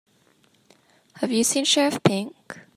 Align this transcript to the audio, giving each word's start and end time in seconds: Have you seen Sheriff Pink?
Have 1.17 1.31
you 1.31 1.43
seen 1.43 1.63
Sheriff 1.63 2.01
Pink? 2.01 2.57